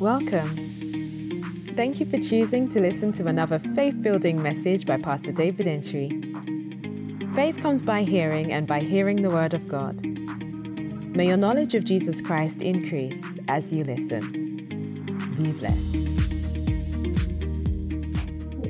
Welcome. 0.00 1.74
Thank 1.76 2.00
you 2.00 2.06
for 2.06 2.18
choosing 2.18 2.70
to 2.70 2.80
listen 2.80 3.12
to 3.12 3.26
another 3.26 3.58
faith 3.58 4.00
building 4.00 4.42
message 4.42 4.86
by 4.86 4.96
Pastor 4.96 5.30
David 5.30 5.66
Antwi. 5.66 7.34
Faith 7.34 7.60
comes 7.60 7.82
by 7.82 8.04
hearing, 8.04 8.50
and 8.50 8.66
by 8.66 8.80
hearing 8.80 9.20
the 9.20 9.28
Word 9.28 9.52
of 9.52 9.68
God. 9.68 10.00
May 10.02 11.26
your 11.26 11.36
knowledge 11.36 11.74
of 11.74 11.84
Jesus 11.84 12.22
Christ 12.22 12.62
increase 12.62 13.22
as 13.48 13.70
you 13.70 13.84
listen. 13.84 15.36
Be 15.36 15.52
blessed. 15.52 15.92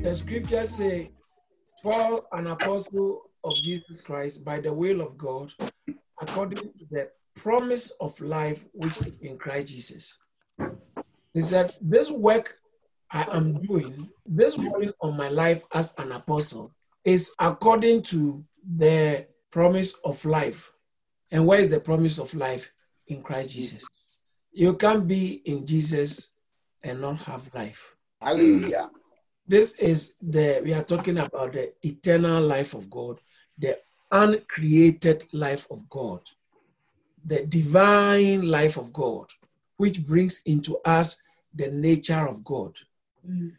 The 0.03 0.13
scriptures 0.13 0.71
say, 0.71 1.11
Paul, 1.81 2.27
an 2.33 2.47
apostle 2.47 3.21
of 3.45 3.55
Jesus 3.63 4.01
Christ, 4.01 4.43
by 4.43 4.59
the 4.59 4.73
will 4.73 4.99
of 4.99 5.17
God, 5.17 5.53
according 6.21 6.57
to 6.57 6.85
the 6.91 7.09
promise 7.37 7.91
of 8.01 8.19
life 8.19 8.65
which 8.73 8.99
is 9.07 9.21
in 9.21 9.37
Christ 9.37 9.69
Jesus. 9.69 10.17
He 11.33 11.41
said, 11.41 11.73
This 11.81 12.11
work 12.11 12.57
I 13.11 13.25
am 13.31 13.61
doing, 13.61 14.09
this 14.25 14.55
calling 14.55 14.93
on 15.01 15.17
my 15.17 15.29
life 15.29 15.63
as 15.73 15.93
an 15.97 16.11
apostle, 16.11 16.73
is 17.03 17.33
according 17.39 18.03
to 18.03 18.43
the 18.77 19.25
promise 19.51 19.93
of 20.05 20.23
life. 20.23 20.71
And 21.31 21.45
where 21.45 21.59
is 21.59 21.69
the 21.69 21.79
promise 21.79 22.19
of 22.19 22.33
life? 22.33 22.71
In 23.07 23.21
Christ 23.21 23.49
Jesus. 23.51 23.87
You 24.51 24.75
can't 24.75 25.07
be 25.07 25.41
in 25.45 25.65
Jesus 25.65 26.31
and 26.83 27.01
not 27.01 27.17
have 27.21 27.53
life. 27.53 27.95
Hallelujah. 28.21 28.89
This 29.47 29.75
is 29.75 30.15
the, 30.21 30.61
we 30.63 30.73
are 30.73 30.83
talking 30.83 31.17
about 31.17 31.53
the 31.53 31.73
eternal 31.81 32.41
life 32.41 32.73
of 32.73 32.89
God, 32.89 33.19
the 33.57 33.77
uncreated 34.11 35.25
life 35.33 35.67
of 35.71 35.89
God, 35.89 36.21
the 37.25 37.45
divine 37.45 38.47
life 38.47 38.77
of 38.77 38.93
God, 38.93 39.27
which 39.81 40.05
brings 40.05 40.43
into 40.45 40.77
us 40.85 41.23
the 41.55 41.67
nature 41.71 42.27
of 42.27 42.45
God. 42.45 42.77
Mm. 43.27 43.53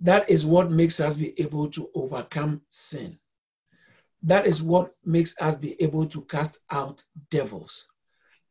That 0.00 0.30
is 0.30 0.46
what 0.46 0.70
makes 0.70 1.00
us 1.00 1.16
be 1.16 1.34
able 1.40 1.68
to 1.70 1.90
overcome 1.96 2.62
sin. 2.70 3.18
That 4.22 4.46
is 4.46 4.62
what 4.62 4.92
makes 5.04 5.34
us 5.40 5.56
be 5.56 5.74
able 5.82 6.06
to 6.06 6.22
cast 6.26 6.60
out 6.70 7.02
devils. 7.28 7.88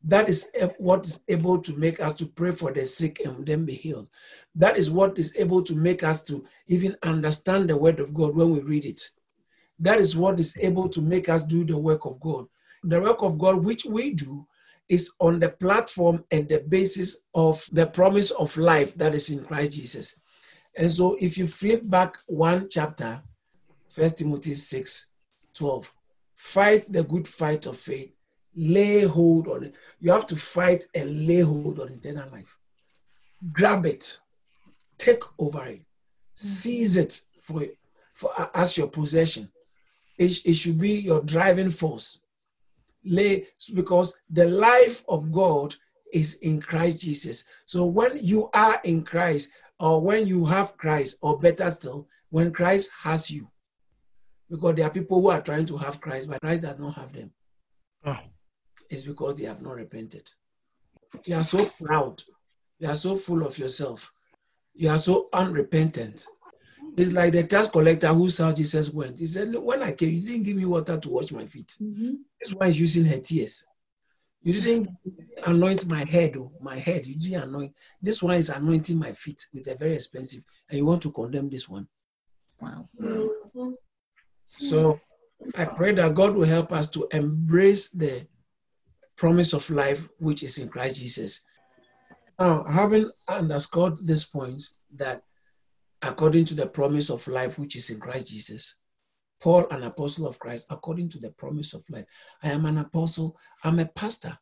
That 0.04 0.28
is 0.28 0.52
what 0.80 1.06
is 1.06 1.22
able 1.30 1.59
to 1.59 1.73
make 1.78 2.02
us 2.02 2.12
to 2.16 2.26
pray 2.26 2.52
for 2.52 2.73
the 2.73 2.86
sick 2.86 3.22
and 3.23 3.45
then 3.45 3.64
be 3.64 3.73
healed. 3.73 4.10
That 4.54 4.76
is 4.76 4.92
what 4.92 5.17
is 5.17 5.34
able 5.38 5.64
to 5.64 5.76
make 5.76 6.04
us 6.04 6.23
to 6.23 6.44
even 6.67 6.98
understand 7.04 7.70
the 7.70 7.78
word 7.78 8.02
of 8.02 8.14
God 8.14 8.36
when 8.36 8.52
we 8.52 8.60
read 8.60 8.84
it. 8.84 9.02
That 9.80 10.00
is 10.02 10.17
what 10.17 10.42
is 10.42 10.58
able 10.60 10.89
to 10.89 11.02
make 11.02 11.30
us 11.30 11.44
do 11.44 11.64
the 11.64 11.78
work 11.78 12.04
of 12.06 12.20
God. 12.20 12.48
The 12.84 13.00
work 13.00 13.22
of 13.22 13.39
God 13.39 13.64
which 13.64 13.86
we 13.86 14.14
do 14.14 14.45
is 14.90 15.12
on 15.20 15.40
the 15.40 15.50
platform 15.50 16.24
and 16.32 16.48
the 16.48 16.60
basis 16.60 17.24
of 17.36 17.66
the 17.72 17.86
promise 17.86 18.32
of 18.32 18.56
life 18.58 18.96
that 18.96 19.14
is 19.14 19.30
in 19.30 19.44
Christ 19.44 19.74
Jesus. 19.74 20.20
And 20.76 20.92
so 20.92 21.18
if 21.20 21.38
you 21.38 21.48
flip 21.48 21.82
back 21.84 22.18
one 22.28 22.68
chapter, 22.70 23.22
First 23.90 24.20
Timothy 24.20 24.56
6, 24.56 25.12
12, 25.56 25.94
fight 26.36 26.86
the 26.90 27.04
good 27.04 27.28
fight 27.28 27.66
of 27.66 27.78
faith, 27.78 28.14
lay 28.56 29.04
hold 29.04 29.48
on 29.48 29.66
it. 29.66 29.76
You 30.00 30.12
have 30.12 30.28
to 30.28 30.36
fight 30.36 30.86
and 30.96 31.28
lay 31.28 31.42
hold 31.42 31.80
on 31.80 31.90
eternal 31.90 32.30
life. 32.32 32.58
Grab 33.52 33.86
it, 33.86 34.20
take 34.98 35.24
over 35.40 35.66
it, 35.66 35.82
seize 36.34 36.96
it 36.96 37.22
for, 37.42 37.66
for 38.14 38.32
as 38.54 38.78
your 38.78 38.88
possession. 38.88 39.50
It, 40.18 40.46
it 40.46 40.54
should 40.54 40.80
be 40.80 40.94
your 40.94 41.22
driving 41.22 41.70
force 41.70 42.20
lay 43.08 43.48
because 43.74 44.20
the 44.30 44.46
life 44.46 45.04
of 45.08 45.32
God 45.32 45.76
is 46.14 46.36
in 46.36 46.62
Christ 46.62 47.00
Jesus. 47.00 47.46
So 47.66 47.86
when 47.86 48.18
you 48.22 48.50
are 48.54 48.80
in 48.84 49.04
Christ, 49.04 49.50
or 49.80 50.02
when 50.02 50.26
you 50.26 50.46
have 50.46 50.78
Christ, 50.78 51.18
or 51.22 51.40
better 51.40 51.70
still, 51.70 52.08
when 52.30 52.52
Christ 52.52 52.90
has 53.02 53.30
you, 53.30 53.48
because 54.50 54.76
there 54.76 54.88
are 54.88 54.92
people 54.92 55.22
who 55.22 55.30
are 55.30 55.42
trying 55.42 55.66
to 55.67 55.78
have 55.78 56.00
Christ, 56.02 56.30
but 56.30 56.42
Christ 56.42 56.64
does 56.64 56.80
not 56.80 56.96
have 56.96 57.14
them. 57.14 57.32
Oh. 58.06 58.17
It's 58.90 59.04
because 59.04 59.36
they 59.36 59.46
have 59.46 59.62
not 59.62 59.76
repented. 59.76 60.30
You 61.26 61.36
are 61.36 61.44
so 61.44 61.66
proud. 61.84 62.23
You 62.80 62.88
are 62.88 62.96
so 62.96 63.16
full 63.16 63.46
of 63.46 63.58
yourself. 63.58 64.12
You 64.73 64.90
are 64.90 65.00
so 65.00 65.28
unrepentant. 65.34 66.26
It's 66.98 67.12
like 67.12 67.32
the 67.32 67.44
tax 67.44 67.68
collector 67.68 68.08
who 68.08 68.28
saw 68.28 68.52
Jesus 68.52 68.92
went. 68.92 69.20
He 69.20 69.28
said, 69.28 69.50
Look, 69.50 69.64
When 69.64 69.84
I 69.84 69.92
came, 69.92 70.10
you 70.10 70.22
didn't 70.22 70.44
give 70.44 70.58
me 70.58 70.66
water 70.66 70.98
to 70.98 71.10
wash 71.10 71.32
my 71.32 71.46
feet. 71.46 71.76
Mm-hmm. 71.80 72.14
This 72.42 72.54
one 72.54 72.70
is 72.70 72.80
using 72.80 73.06
her 73.06 73.20
tears. 73.20 73.66
You 74.42 74.60
didn't 74.60 74.90
anoint 75.46 75.88
my 75.88 76.04
head, 76.06 76.36
oh, 76.38 76.52
my 76.60 76.78
head. 76.80 77.06
You 77.06 77.16
didn't 77.16 77.44
anoint. 77.44 77.74
This 78.02 78.24
one 78.24 78.36
is 78.36 78.50
anointing 78.50 78.98
my 78.98 79.12
feet 79.12 79.46
with 79.54 79.68
a 79.68 79.76
very 79.76 79.94
expensive, 79.94 80.44
and 80.70 80.80
you 80.80 80.86
want 80.86 81.04
to 81.04 81.12
condemn 81.12 81.50
this 81.50 81.70
one. 81.70 81.88
Wow. 82.60 82.90
So 84.48 85.00
I 85.56 85.66
pray 85.66 85.94
that 85.94 86.16
God 86.16 86.34
will 86.34 86.48
help 86.48 86.72
us 86.72 86.90
to 86.92 87.08
embrace 87.12 87.90
the 87.90 88.26
promise 89.16 89.54
of 89.54 89.70
life 89.70 90.08
which 90.18 90.42
is 90.42 90.58
in 90.58 90.70
Christ 90.70 90.96
Jesus. 90.96 91.44
Now, 92.40 92.64
having 92.64 93.12
underscored 93.28 94.06
these 94.06 94.26
points, 94.26 94.78
that 94.96 95.24
according 96.08 96.45
to 96.45 96.56
the 96.56 96.68
promise 96.68 97.10
of 97.10 97.28
life 97.28 97.60
which 97.60 97.76
is 97.76 97.90
in 97.90 98.00
Christ 98.00 98.30
Jesus. 98.30 98.76
Paul, 99.40 99.68
an 99.70 99.84
apostle 99.84 100.28
of 100.28 100.40
Christ, 100.40 100.68
according 100.70 101.10
to 101.10 101.20
the 101.20 101.30
promise 101.30 101.73
of 101.73 101.84
life. 101.90 102.06
I 102.42 102.50
am 102.50 102.66
an 102.66 102.80
apostle, 102.80 103.38
I'm 103.64 103.80
a 103.80 103.86
pastor. 103.86 104.38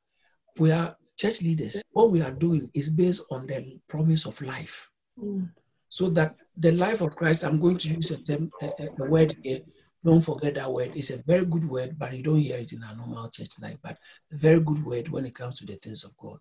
We 0.57 0.71
are 0.71 0.95
church 1.17 1.41
leaders. 1.41 1.81
What 1.91 2.11
we 2.11 2.21
are 2.21 2.31
doing 2.31 2.69
is 2.73 2.89
based 2.89 3.23
on 3.29 3.47
the 3.47 3.79
promise 3.87 4.25
of 4.25 4.41
life. 4.41 4.89
Mm. 5.21 5.49
So 5.89 6.09
that 6.09 6.35
the 6.55 6.71
life 6.71 7.01
of 7.01 7.15
Christ, 7.15 7.43
I'm 7.43 7.59
going 7.59 7.77
to 7.77 7.89
use 7.89 8.11
a, 8.11 8.21
term, 8.21 8.49
a, 8.61 8.71
a 8.99 9.05
word 9.09 9.35
here. 9.43 9.59
Don't 10.03 10.21
forget 10.21 10.55
that 10.55 10.71
word. 10.71 10.91
It's 10.95 11.09
a 11.09 11.23
very 11.23 11.45
good 11.45 11.67
word, 11.67 11.97
but 11.97 12.15
you 12.15 12.23
don't 12.23 12.39
hear 12.39 12.57
it 12.57 12.71
in 12.71 12.83
our 12.83 12.95
normal 12.95 13.29
church 13.29 13.51
life. 13.61 13.77
But 13.81 13.97
a 14.31 14.37
very 14.37 14.59
good 14.59 14.85
word 14.85 15.09
when 15.09 15.25
it 15.25 15.35
comes 15.35 15.59
to 15.59 15.65
the 15.65 15.75
things 15.75 16.03
of 16.03 16.15
God. 16.17 16.37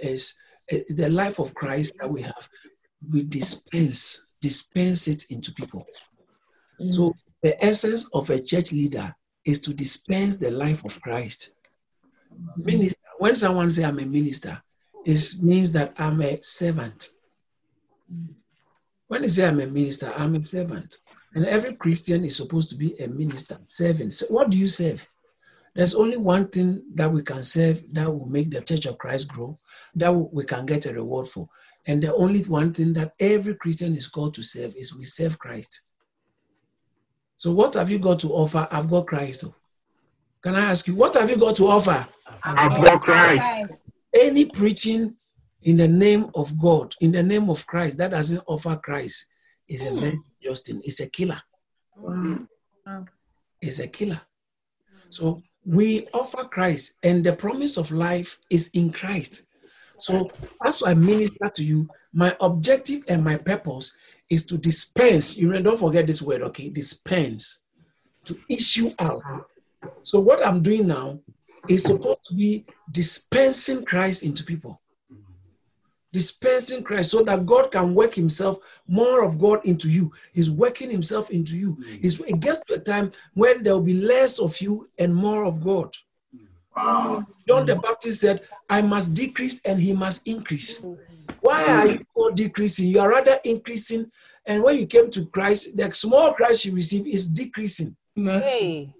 Is 0.00 0.34
the 0.88 1.08
life 1.10 1.38
of 1.38 1.52
Christ 1.52 1.94
that 1.98 2.10
we 2.10 2.22
have. 2.22 2.48
We 3.10 3.24
dispense 3.24 4.24
dispense 4.42 5.08
it 5.08 5.24
into 5.30 5.54
people. 5.54 5.86
Mm. 6.78 6.92
So 6.92 7.14
the 7.42 7.64
essence 7.64 8.14
of 8.14 8.28
a 8.28 8.42
church 8.42 8.72
leader 8.72 9.14
is 9.44 9.60
to 9.62 9.72
dispense 9.72 10.36
the 10.36 10.50
life 10.50 10.84
of 10.84 11.00
Christ. 11.00 11.54
Minister, 12.56 13.00
when 13.18 13.36
someone 13.36 13.70
say 13.70 13.84
I'm 13.84 13.98
a 13.98 14.04
minister, 14.04 14.60
it 15.04 15.34
means 15.40 15.72
that 15.72 15.94
I'm 15.98 16.20
a 16.20 16.40
servant. 16.42 17.08
When 19.08 19.22
they 19.22 19.28
say 19.28 19.46
I'm 19.46 19.60
a 19.60 19.66
minister, 19.66 20.12
I'm 20.16 20.34
a 20.34 20.42
servant. 20.42 20.98
And 21.34 21.46
every 21.46 21.74
Christian 21.74 22.24
is 22.24 22.36
supposed 22.36 22.68
to 22.70 22.76
be 22.76 22.98
a 23.00 23.08
minister, 23.08 23.58
serving. 23.62 24.10
So 24.10 24.26
what 24.28 24.50
do 24.50 24.58
you 24.58 24.68
serve? 24.68 25.06
There's 25.74 25.94
only 25.94 26.18
one 26.18 26.48
thing 26.48 26.82
that 26.94 27.10
we 27.10 27.22
can 27.22 27.42
serve 27.42 27.80
that 27.94 28.10
will 28.10 28.26
make 28.26 28.50
the 28.50 28.60
Church 28.60 28.86
of 28.86 28.98
Christ 28.98 29.28
grow, 29.28 29.58
that 29.94 30.12
we 30.12 30.44
can 30.44 30.66
get 30.66 30.86
a 30.86 30.92
reward 30.92 31.28
for. 31.28 31.48
And 31.86 32.02
the 32.02 32.14
only 32.14 32.42
one 32.44 32.72
thing 32.72 32.92
that 32.94 33.14
every 33.18 33.54
Christian 33.54 33.94
is 33.94 34.06
called 34.06 34.34
to 34.34 34.42
serve 34.42 34.74
is 34.76 34.94
we 34.94 35.04
serve 35.04 35.38
Christ. 35.38 35.82
So, 37.36 37.50
what 37.50 37.74
have 37.74 37.90
you 37.90 37.98
got 37.98 38.20
to 38.20 38.28
offer? 38.28 38.68
I've 38.70 38.88
got 38.88 39.06
Christ. 39.06 39.44
Can 40.42 40.56
I 40.56 40.70
ask 40.70 40.86
you, 40.86 40.94
what 40.94 41.14
have 41.14 41.28
you 41.28 41.36
got 41.36 41.56
to 41.56 41.66
offer? 41.66 42.06
I've 42.42 42.84
got 42.84 43.00
Christ. 43.00 43.90
Any 44.14 44.44
preaching 44.46 45.16
in 45.62 45.76
the 45.76 45.88
name 45.88 46.30
of 46.34 46.58
God, 46.60 46.94
in 47.00 47.12
the 47.12 47.22
name 47.22 47.48
of 47.48 47.66
Christ, 47.66 47.96
that 47.98 48.10
doesn't 48.10 48.42
offer 48.46 48.76
Christ 48.76 49.26
is 49.68 49.84
a 49.86 49.90
hmm. 49.90 50.00
very 50.00 50.18
Justin. 50.40 50.82
It's 50.84 51.00
a 51.00 51.08
killer. 51.08 51.40
Wow. 51.96 52.46
It's 53.60 53.78
a 53.78 53.86
killer. 53.86 54.20
So 55.10 55.42
we 55.64 56.08
offer 56.12 56.44
Christ, 56.44 56.94
and 57.02 57.22
the 57.24 57.32
promise 57.32 57.76
of 57.76 57.92
life 57.92 58.38
is 58.50 58.70
in 58.74 58.92
Christ. 58.92 59.46
So 60.02 60.30
as 60.64 60.82
I 60.84 60.94
minister 60.94 61.48
to 61.54 61.64
you, 61.64 61.88
my 62.12 62.36
objective 62.40 63.04
and 63.08 63.22
my 63.24 63.36
purpose 63.36 63.94
is 64.28 64.44
to 64.46 64.58
dispense. 64.58 65.36
You 65.36 65.50
know, 65.50 65.62
don't 65.62 65.78
forget 65.78 66.08
this 66.08 66.20
word, 66.20 66.42
okay? 66.42 66.68
Dispense. 66.68 67.60
To 68.24 68.36
issue 68.48 68.90
out. 68.98 69.22
So 70.02 70.18
what 70.18 70.44
I'm 70.44 70.60
doing 70.60 70.88
now 70.88 71.20
is 71.68 71.84
supposed 71.84 72.24
to 72.24 72.34
be 72.34 72.64
dispensing 72.90 73.84
Christ 73.84 74.24
into 74.24 74.42
people. 74.42 74.80
Dispensing 76.12 76.82
Christ 76.82 77.10
so 77.12 77.22
that 77.22 77.46
God 77.46 77.70
can 77.70 77.94
work 77.94 78.14
Himself, 78.14 78.58
more 78.88 79.24
of 79.24 79.38
God 79.38 79.60
into 79.64 79.88
you. 79.88 80.12
He's 80.32 80.50
working 80.50 80.90
Himself 80.90 81.30
into 81.30 81.56
you. 81.56 81.78
He's, 82.00 82.20
it 82.20 82.40
gets 82.40 82.60
to 82.66 82.74
a 82.74 82.78
time 82.78 83.12
when 83.34 83.62
there 83.62 83.74
will 83.74 83.82
be 83.82 84.00
less 84.00 84.40
of 84.40 84.60
you 84.60 84.88
and 84.98 85.14
more 85.14 85.44
of 85.44 85.62
God. 85.62 85.96
Wow. 86.76 87.26
John 87.46 87.66
the 87.66 87.76
Baptist 87.76 88.20
said, 88.20 88.42
I 88.68 88.82
must 88.82 89.14
decrease 89.14 89.60
and 89.64 89.80
he 89.80 89.92
must 89.92 90.26
increase. 90.26 90.84
Why 91.40 91.64
are 91.64 91.86
you 91.86 92.06
all 92.14 92.30
decreasing? 92.30 92.88
You 92.88 93.00
are 93.00 93.10
rather 93.10 93.38
increasing. 93.44 94.10
And 94.46 94.62
when 94.62 94.78
you 94.78 94.86
came 94.86 95.10
to 95.10 95.26
Christ, 95.26 95.76
the 95.76 95.92
small 95.92 96.32
Christ 96.32 96.64
you 96.64 96.74
receive 96.74 97.06
is 97.06 97.28
decreasing. 97.28 97.96
Hey. 98.14 98.94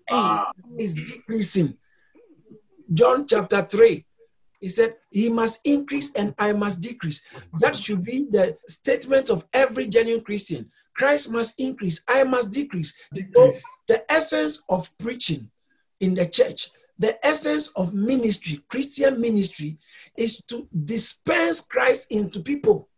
Is 0.79 0.95
decreasing. 0.95 1.77
John 2.93 3.27
chapter 3.27 3.63
3, 3.63 4.05
He 4.61 4.69
said, 4.69 4.97
He 5.11 5.29
must 5.29 5.61
increase 5.65 6.13
and 6.15 6.35
I 6.39 6.53
must 6.53 6.81
decrease. 6.81 7.23
That 7.59 7.77
should 7.77 8.05
be 8.05 8.27
the 8.31 8.57
statement 8.69 9.31
of 9.31 9.47
every 9.53 9.89
genuine 9.89 10.23
Christian. 10.23 10.71
Christ 10.95 11.31
must 11.31 11.59
increase, 11.59 12.05
I 12.07 12.23
must 12.25 12.53
decrease. 12.53 12.95
So 13.35 13.53
the 13.89 14.11
essence 14.13 14.63
of 14.69 14.91
preaching 14.99 15.51
in 16.01 16.15
the 16.15 16.27
church, 16.27 16.69
the 17.03 17.27
essence 17.27 17.67
of 17.75 17.93
ministry, 17.93 18.63
Christian 18.69 19.21
ministry, 19.21 19.77
is 20.17 20.41
to 20.45 20.69
dispense 20.85 21.61
Christ 21.61 22.07
into 22.11 22.39
people. 22.41 22.89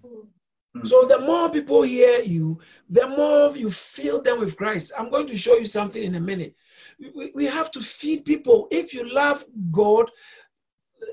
Hmm. 0.00 0.84
So 0.84 1.06
the 1.06 1.18
more 1.18 1.50
people 1.50 1.82
hear 1.82 2.20
you, 2.20 2.60
the 2.88 3.08
more 3.08 3.56
you 3.56 3.68
fill 3.68 4.22
them 4.22 4.38
with 4.38 4.56
Christ. 4.56 4.92
I'm 4.96 5.10
going 5.10 5.26
to 5.26 5.36
show 5.36 5.56
you 5.56 5.66
something 5.66 6.02
in 6.02 6.14
a 6.14 6.20
minute. 6.20 6.54
We, 7.16 7.32
we 7.34 7.46
have 7.46 7.72
to 7.72 7.80
feed 7.80 8.24
people. 8.24 8.68
If 8.70 8.94
you 8.94 9.12
love 9.12 9.44
God, 9.72 10.08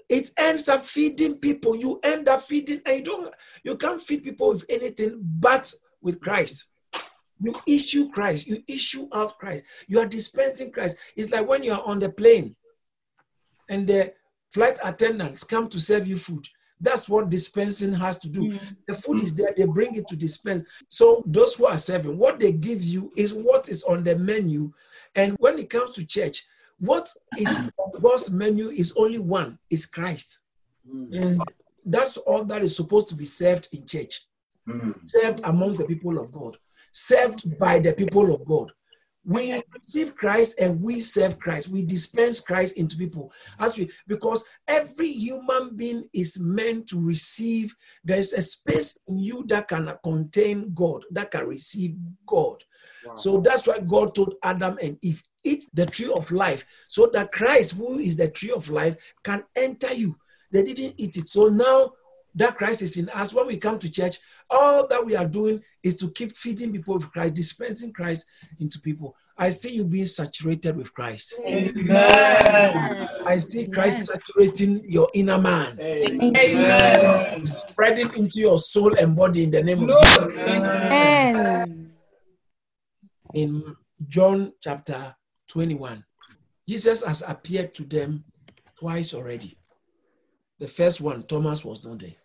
it 0.08 0.30
ends 0.38 0.70
up 0.70 0.86
feeding 0.86 1.36
people. 1.38 1.76
You 1.76 2.00
end 2.04 2.28
up 2.28 2.44
feeding, 2.44 2.82
and 2.86 2.98
you 2.98 3.04
don't 3.04 3.34
you 3.64 3.76
can't 3.76 4.02
feed 4.02 4.24
people 4.24 4.50
with 4.50 4.66
anything 4.70 5.20
but 5.20 5.74
with 6.00 6.22
Christ. 6.22 6.66
You 7.42 7.54
issue 7.66 8.12
Christ, 8.12 8.48
you 8.48 8.64
issue 8.68 9.08
out 9.14 9.38
Christ, 9.38 9.64
you 9.88 10.00
are 10.00 10.06
dispensing 10.06 10.72
Christ. 10.72 10.98
It's 11.16 11.32
like 11.32 11.48
when 11.48 11.64
you 11.64 11.74
are 11.74 11.84
on 11.84 12.00
the 12.00 12.10
plane 12.10 12.56
and 13.70 13.88
the 13.88 14.14
flight 14.52 14.78
attendants 14.84 15.44
come 15.44 15.68
to 15.70 15.80
serve 15.80 16.08
you 16.08 16.18
food. 16.18 16.48
That's 16.82 17.10
what 17.10 17.30
dispensing 17.30 17.94
has 17.94 18.20
to 18.20 18.30
do. 18.30 18.52
Mm. 18.52 18.76
The 18.88 18.94
food 18.94 19.22
is 19.22 19.36
there, 19.36 19.54
they 19.56 19.66
bring 19.66 19.96
it 19.96 20.08
to 20.08 20.16
dispense. 20.16 20.64
So, 20.88 21.24
those 21.26 21.56
who 21.56 21.66
are 21.66 21.78
serving, 21.78 22.18
what 22.18 22.40
they 22.40 22.54
give 22.54 22.84
you 22.84 23.12
is 23.18 23.34
what 23.34 23.68
is 23.68 23.84
on 23.84 24.04
the 24.04 24.16
menu. 24.18 24.72
And 25.14 25.36
when 25.40 25.60
it 25.60 25.70
comes 25.70 25.92
to 25.92 26.06
church, 26.06 26.46
what 26.80 27.14
is 27.38 27.58
on 27.58 28.02
God's 28.02 28.32
menu 28.32 28.70
is 28.70 28.94
only 28.96 29.20
one 29.20 29.60
is 29.70 29.86
Christ. 29.86 30.40
Mm. 30.90 31.40
That's 31.86 32.16
all 32.18 32.46
that 32.46 32.64
is 32.64 32.76
supposed 32.76 33.10
to 33.10 33.16
be 33.16 33.26
served 33.26 33.68
in 33.74 33.86
church, 33.86 34.22
mm. 34.68 34.96
served 35.08 35.42
amongst 35.44 35.80
the 35.80 35.86
people 35.86 36.20
of 36.20 36.32
God, 36.32 36.58
served 36.92 37.58
by 37.60 37.80
the 37.80 37.94
people 37.94 38.34
of 38.34 38.46
God. 38.46 38.72
We 39.26 39.62
receive 39.78 40.16
Christ 40.16 40.60
and 40.60 40.82
we 40.82 41.02
serve 41.02 41.38
Christ. 41.38 41.68
We 41.68 41.84
dispense 41.84 42.40
Christ 42.40 42.78
into 42.78 42.98
people 42.98 43.32
as 43.60 43.78
we 43.78 43.92
because 44.08 44.46
every 44.68 45.12
human 45.12 45.76
being 45.76 46.10
is 46.14 46.40
meant 46.40 46.88
to 46.88 47.00
receive. 47.00 47.76
There 48.04 48.18
is 48.18 48.34
a 48.34 48.42
space 48.42 48.98
in 49.08 49.20
you 49.20 49.44
that 49.48 49.68
can 49.68 49.94
contain 50.04 50.74
God, 50.74 51.04
that 51.12 51.32
can 51.32 51.48
receive 51.48 51.96
God. 52.26 52.64
Wow. 53.06 53.16
So 53.16 53.40
that's 53.40 53.68
why 53.68 53.80
God 53.80 54.16
told 54.16 54.36
Adam 54.42 54.80
and 54.82 54.98
Eve, 55.02 55.22
eat 55.44 55.70
the 55.74 55.86
tree 55.86 56.12
of 56.12 56.32
life, 56.32 56.66
so 56.88 57.10
that 57.14 57.32
Christ, 57.32 57.78
who 57.78 58.00
is 58.00 58.18
the 58.18 58.30
tree 58.30 58.52
of 58.52 58.70
life, 58.70 58.96
can 59.24 59.44
enter 59.56 59.94
you. 59.94 60.16
They 60.52 60.64
didn't 60.64 60.96
eat 60.98 61.18
it. 61.18 61.28
So 61.28 61.48
now 61.50 61.92
that 62.40 62.58
Christ 62.58 62.82
is 62.82 62.96
in 62.98 63.10
us. 63.10 63.34
When 63.34 63.48
we 63.48 63.58
come 63.58 63.78
to 63.80 63.92
church, 63.92 64.20
all 64.50 64.88
that 64.88 65.06
we 65.06 65.16
are 65.16 65.26
doing 65.26 65.62
is 65.84 65.96
to 65.98 66.10
keep 66.10 66.36
feeding 66.36 66.72
people 66.72 66.96
with 66.96 67.12
Christ, 67.12 67.36
dispensing 67.36 67.92
Christ 67.92 68.26
into 68.60 68.80
people. 68.80 69.16
I 69.38 69.50
see 69.50 69.74
you 69.74 69.84
being 69.84 70.06
saturated 70.06 70.78
with 70.78 70.94
Christ. 70.94 71.36
Amen. 71.46 73.10
I 73.26 73.38
see 73.38 73.68
Christ 73.68 74.10
Amen. 74.10 74.22
saturating 74.22 74.82
your 74.86 75.10
inner 75.14 75.38
man. 75.38 75.78
Amen. 75.82 77.46
Spreading 77.46 78.14
into 78.16 78.40
your 78.40 78.58
soul 78.58 78.98
and 78.98 79.16
body 79.16 79.44
in 79.44 79.52
the 79.52 79.62
name 79.62 79.90
of 79.90 80.02
Jesus. 80.02 80.38
Amen. 80.40 81.92
In 83.34 83.76
John 84.08 84.54
chapter 84.62 85.14
21, 85.50 86.06
Jesus 86.68 87.04
has 87.04 87.22
appeared 87.28 87.74
to 87.76 87.84
them 87.84 88.24
twice 88.78 89.14
already. 89.14 89.58
The 90.60 90.68
first 90.68 91.02
one, 91.02 91.24
Thomas 91.24 91.66
was 91.66 91.84
not 91.84 92.00
there. 92.00 92.16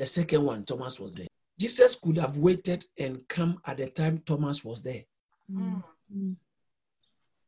The 0.00 0.06
second 0.06 0.42
one, 0.46 0.64
Thomas 0.64 0.98
was 0.98 1.14
there. 1.14 1.26
Jesus 1.58 1.94
could 1.96 2.16
have 2.16 2.38
waited 2.38 2.86
and 2.98 3.20
come 3.28 3.60
at 3.66 3.76
the 3.76 3.86
time 3.86 4.22
Thomas 4.24 4.64
was 4.64 4.82
there. 4.82 5.02
Mm-hmm. 5.52 6.30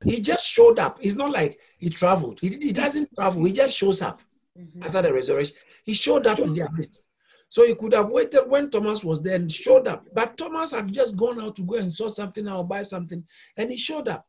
He 0.05 0.21
just 0.21 0.47
showed 0.47 0.79
up. 0.79 0.99
It's 1.01 1.15
not 1.15 1.31
like 1.31 1.59
he 1.79 1.89
traveled. 1.89 2.41
He, 2.41 2.51
he 2.51 2.73
doesn't 2.73 3.09
travel. 3.15 3.43
He 3.45 3.55
just 3.55 3.75
shows 3.75 4.03
up 4.03 4.21
mm-hmm. 4.59 4.83
after 4.83 5.01
the 5.01 5.15
resurrection. 5.15 5.57
He 5.85 5.95
showed 5.95 6.27
up 6.27 6.41
in 6.41 6.55
their 6.55 6.69
midst. 6.71 7.07
So 7.49 7.65
he 7.65 7.75
could 7.75 7.95
have 7.95 8.11
waited 8.11 8.47
when 8.47 8.69
Thomas 8.69 9.03
was 9.03 9.23
there 9.23 9.37
and 9.37 9.51
showed 9.51 9.89
up. 9.89 10.05
But 10.13 10.37
Thomas 10.37 10.73
had 10.73 10.93
just 10.93 11.17
gone 11.17 11.41
out 11.41 11.57
to 11.57 11.63
go 11.63 11.77
and 11.77 11.91
saw 11.91 12.09
something 12.09 12.47
or 12.47 12.69
buy 12.69 12.83
something, 12.83 13.25
and 13.57 13.71
he 13.71 13.79
showed 13.79 14.09
up. 14.09 14.27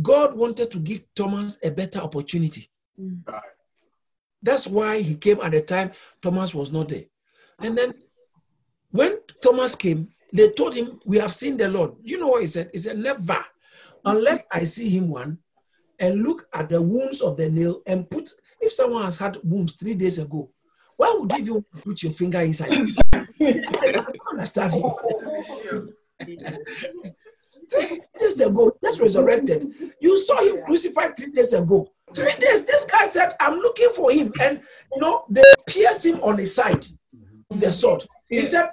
God 0.00 0.34
wanted 0.34 0.70
to 0.70 0.78
give 0.78 1.04
Thomas 1.14 1.58
a 1.62 1.70
better 1.70 1.98
opportunity. 1.98 2.70
Mm-hmm. 2.98 3.30
That's 4.42 4.66
why 4.66 5.02
he 5.02 5.16
came 5.16 5.40
at 5.42 5.52
the 5.52 5.60
time 5.60 5.92
Thomas 6.22 6.54
was 6.54 6.72
not 6.72 6.88
there. 6.88 7.04
And 7.62 7.78
then 7.78 7.94
when 8.90 9.18
Thomas 9.42 9.74
came, 9.74 10.06
they 10.32 10.50
told 10.50 10.74
him, 10.74 11.00
We 11.04 11.18
have 11.18 11.34
seen 11.34 11.56
the 11.56 11.68
Lord. 11.68 11.92
You 12.02 12.18
know 12.18 12.28
what 12.28 12.42
he 12.42 12.46
said? 12.46 12.70
He 12.72 12.78
said, 12.78 12.98
Never, 12.98 13.44
unless 14.04 14.46
I 14.50 14.64
see 14.64 14.88
him 14.88 15.08
one 15.08 15.38
and 15.98 16.22
look 16.22 16.46
at 16.52 16.68
the 16.68 16.80
wounds 16.80 17.20
of 17.20 17.36
the 17.36 17.48
nail 17.48 17.82
and 17.86 18.08
put, 18.08 18.28
if 18.60 18.72
someone 18.72 19.04
has 19.04 19.18
had 19.18 19.38
wounds 19.44 19.74
three 19.74 19.94
days 19.94 20.18
ago, 20.18 20.50
why 20.96 21.16
would 21.18 21.46
you 21.46 21.64
put 21.82 22.02
your 22.02 22.12
finger 22.12 22.40
inside 22.40 22.70
it? 22.72 22.98
I 23.40 24.30
understand 24.30 24.72
three 27.70 28.00
days 28.20 28.40
ago, 28.40 28.76
just 28.82 29.00
resurrected. 29.00 29.72
You 30.00 30.18
saw 30.18 30.40
him 30.40 30.62
crucified 30.64 31.16
three 31.16 31.30
days 31.30 31.52
ago. 31.52 31.88
Three 32.14 32.36
days, 32.38 32.66
this 32.66 32.84
guy 32.84 33.06
said, 33.06 33.34
I'm 33.40 33.58
looking 33.58 33.88
for 33.96 34.12
him. 34.12 34.32
And, 34.40 34.60
you 34.94 35.00
know, 35.00 35.24
they 35.30 35.42
pierced 35.66 36.04
him 36.04 36.20
on 36.22 36.36
his 36.38 36.54
side 36.54 36.86
the 37.60 37.72
sword. 37.72 38.04
He 38.28 38.42
said, 38.42 38.70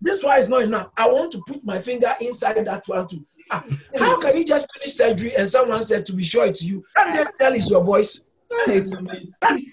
This 0.00 0.22
one 0.22 0.38
is 0.38 0.48
not 0.48 0.62
enough. 0.62 0.88
I 0.96 1.06
want 1.10 1.32
to 1.32 1.42
put 1.46 1.64
my 1.64 1.80
finger 1.80 2.14
inside 2.20 2.64
that 2.64 2.86
one 2.86 3.08
too. 3.08 3.24
Ah, 3.50 3.64
how 3.98 4.20
can 4.20 4.36
you 4.36 4.44
just 4.44 4.66
finish 4.72 4.94
surgery 4.94 5.36
and 5.36 5.48
someone 5.48 5.82
said 5.82 6.06
to 6.06 6.12
be 6.14 6.22
sure 6.22 6.46
it's 6.46 6.64
you? 6.64 6.84
Can 6.96 7.16
they 7.16 7.24
tell 7.40 7.52
it's 7.52 7.70
your 7.70 7.84
voice? 7.84 8.24
Can 8.64 8.84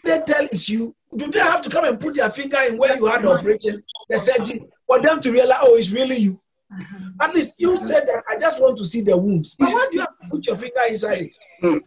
they 0.04 0.20
tell 0.22 0.46
it's 0.52 0.70
you? 0.70 0.96
Do 1.16 1.32
they 1.32 1.40
have 1.40 1.62
to 1.64 1.70
come 1.70 1.86
and 1.86 2.00
put 2.00 2.16
their 2.16 2.30
finger 2.30 2.60
in 2.68 2.78
where 2.78 2.96
you 2.96 3.06
had 3.06 3.24
the 3.24 3.32
operation, 3.32 3.84
the 4.10 4.18
surgery, 4.18 4.66
for 4.86 5.02
them 5.02 5.20
to 5.22 5.32
realize, 5.32 5.60
oh, 5.62 5.76
it's 5.76 5.92
really 5.92 6.18
you? 6.18 6.42
At 7.20 7.34
least 7.34 7.60
you 7.60 7.78
said 7.78 8.06
that 8.08 8.24
I 8.30 8.38
just 8.38 8.62
want 8.62 8.78
to 8.78 8.86
see 8.86 9.02
the 9.02 9.18
wounds. 9.18 9.56
But 9.56 9.70
why 9.70 9.88
do 9.90 9.96
you 9.96 10.02
have 10.02 10.18
to 10.22 10.30
put 10.30 10.46
your 10.46 10.58
finger 10.58 10.82
inside 10.88 11.22
it? 11.22 11.36
Mm. 11.64 11.82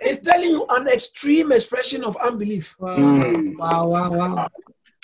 It's 0.00 0.20
telling 0.20 0.50
you 0.50 0.66
an 0.70 0.88
extreme 0.88 1.52
expression 1.52 2.04
of 2.04 2.16
unbelief. 2.16 2.74
Wow, 2.78 2.96
mm. 2.96 3.56
wow, 3.58 3.86
wow, 3.86 4.10
wow. 4.10 4.48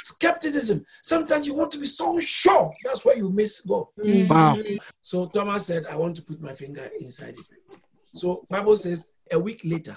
Skepticism. 0.09 0.85
Sometimes 1.03 1.47
you 1.47 1.55
want 1.55 1.71
to 1.73 1.79
be 1.79 1.87
so 1.87 2.19
sure. 2.19 2.73
That's 2.85 3.05
where 3.05 3.17
you 3.17 3.31
miss 3.31 3.61
God. 3.61 3.87
Mm. 3.99 4.29
Wow. 4.29 4.57
So 5.03 5.27
Thomas 5.27 5.67
said, 5.67 5.85
I 5.87 5.97
want 5.97 6.17
to 6.17 6.23
put 6.23 6.41
my 6.41 6.55
finger 6.55 6.91
inside 6.99 7.37
it. 7.39 7.79
So 8.15 8.47
Bible 8.49 8.77
says 8.77 9.09
a 9.31 9.39
week 9.39 9.61
later, 9.65 9.97